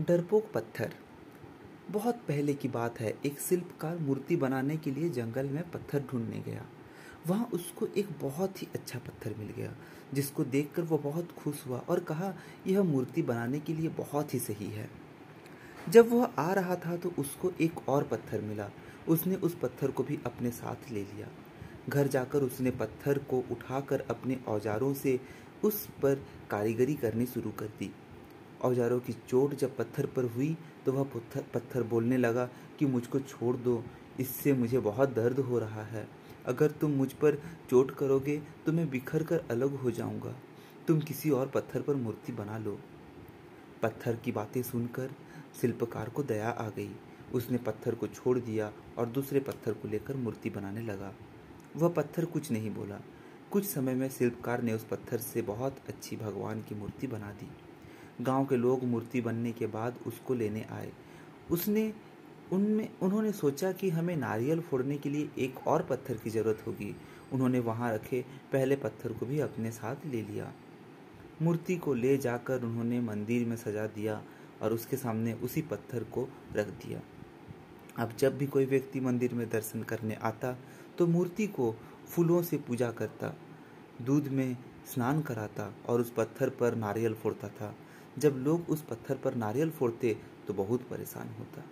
[0.00, 0.92] डरपोक पत्थर।
[1.90, 6.40] बहुत पहले की बात है, एक शिल्पकार मूर्ति बनाने के लिए जंगल में पत्थर ढूँढने
[6.40, 6.64] गया।
[7.26, 9.72] वहाँ उसको एक बहुत ही अच्छा पत्थर मिल गया,
[10.14, 12.34] जिसको देखकर वो बहुत खुश हुआ और कहा,
[12.66, 14.88] यह मूर्ति बनाने के लिए बहुत ही सही है।
[15.88, 18.70] जब वह आ रहा था तो उसको एक और पत्थर मिला।
[19.08, 21.28] उसने उस पत्थर को भी अपने साथ ले लिया।
[21.88, 25.20] घर जाकर उसने पत्थर को उठाकर अपने औजारों से
[25.64, 27.92] उस पर कारीगरी करनी शुरू कर दी।
[28.62, 30.56] औजारों की चोट जब पत्थर पर हुई
[30.86, 33.82] तो वह पत्थर पत्थर बोलने लगा कि मुझको छोड़ दो,
[34.20, 36.06] इससे मुझे बहुत दर्द हो रहा है।
[36.46, 38.36] अगर तुम मुझ पर चोट करोगे
[38.66, 40.34] तो मैं बिखर कर अलग हो जाऊँगा।
[40.88, 42.78] तुम किसी और पत्थर पर मूर्ति बना लो।
[43.82, 45.10] पत्थर की बातें सुनकर
[45.60, 46.90] शिल्पकार को दया आ गई।
[47.34, 51.12] उसने पत्थर को छोड़ दिया और दूसरे पत्थर को लेकर मूर्ति बनाने लगा।
[51.76, 53.00] वह पत्थर कुछ नहीं बोला।
[53.50, 57.48] कुछ समय में शिल्पकार ने उस पत्थर से बहुत अच्छी भगवान की मूर्ति बना दी।
[58.20, 60.90] गाँव के लोग मूर्ति बनने के बाद उसको लेने आए।
[61.50, 61.92] उसने
[62.52, 66.94] उनमें, उन्होंने सोचा कि हमें नारियल फोड़ने के लिए एक और पत्थर की ज़रूरत होगी।
[67.32, 70.52] उन्होंने वहाँ रखे पहले पत्थर को भी अपने साथ ले लिया।
[71.42, 74.20] मूर्ति को ले जाकर उन्होंने मंदिर में सजा दिया
[74.62, 77.00] और उसके सामने उसी पत्थर को रख दिया।
[77.98, 80.56] अब जब भी कोई व्यक्ति मंदिर में दर्शन करने आता
[80.98, 81.74] तो मूर्ति को
[82.08, 83.32] फूलों से पूजा करता,
[84.02, 84.56] दूध में
[84.86, 87.74] स्नान कराता और उस पत्थर पर नारियल फोड़ता था।
[88.20, 91.64] जब लोग उस पत्थर पर नारियल फोड़ते तो बहुत परेशान होता।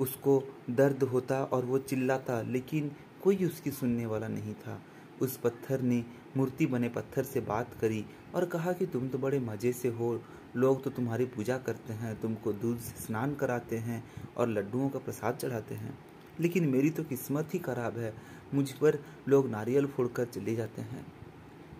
[0.00, 2.90] उसको दर्द होता और वो चिल्लाता, लेकिन
[3.22, 4.80] कोई उसकी सुनने वाला नहीं था।
[5.22, 6.04] उस पत्थर ने
[6.36, 10.20] मूर्ति बने पत्थर से बात करी और कहा कि तुम तो बड़े मज़े से हो।
[10.56, 14.02] लोग तो तुम्हारी पूजा करते हैं, तुमको दूध से स्नान कराते हैं
[14.36, 15.98] और लड्डुओं का प्रसाद चढ़ाते हैं।
[16.40, 18.14] लेकिन मेरी तो किस्मत ही खराब है,
[18.54, 21.06] मुझ पर लोग नारियल फोड़कर चले जाते हैं।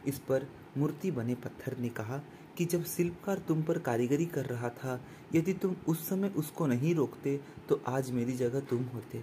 [0.06, 0.47] इस पर
[0.78, 2.20] मूर्ति बने पत्थर ने कहा
[2.58, 5.00] कि जब शिल्पकार तुम पर कारीगरी कर रहा था,
[5.34, 9.22] यदि तुम उस समय उसको नहीं रोकते तो आज मेरी जगह तुम होते।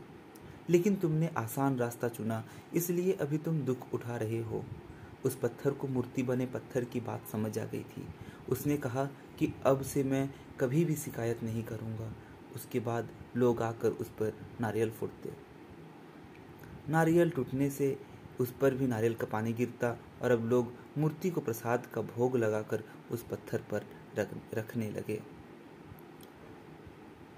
[0.69, 4.63] लेकिन तुमने आसान रास्ता चुना, इसलिए अभी तुम दुख उठा रहे हो।
[5.25, 8.07] उस पत्थर को मूर्ति बने पत्थर की बात समझ आ गई थी।
[8.49, 9.05] उसने कहा
[9.39, 12.11] कि अब से मैं कभी भी शिकायत नहीं करूँगा।
[12.55, 15.31] उसके बाद लोग आकर उस पर नारियल फूटते।
[16.89, 17.97] नारियल टूटने से
[18.39, 22.37] उस पर भी नारियल का पानी गिरता और अब लोग मूर्ति को प्रसाद का भोग
[22.37, 23.85] लगाकर उस पत्थर पर
[24.19, 25.21] रख, रखने लगे।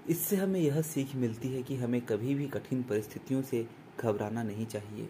[0.08, 3.66] इससे हमें यह सीख मिलती है कि हमें कभी भी कठिन परिस्थितियों से
[4.00, 5.08] घबराना नहीं चाहिए।